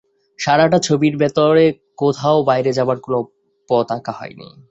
সারাটা 0.39 0.77
ছবির 0.79 1.13
ভেতরে 1.17 1.65
কোথাও 1.97 2.37
বাইরে 2.43 2.71
যাবার 2.73 2.97
কোনো 2.99 3.19
পথ 3.69 3.87
আঁকা 3.91 4.11
হয়নি। 4.11 4.47